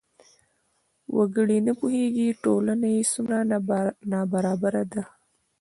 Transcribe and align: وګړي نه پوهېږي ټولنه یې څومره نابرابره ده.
وګړي 1.17 1.57
نه 1.67 1.73
پوهېږي 1.79 2.27
ټولنه 2.43 2.87
یې 2.95 3.01
څومره 3.13 3.37
نابرابره 4.11 4.83
ده. 4.93 5.03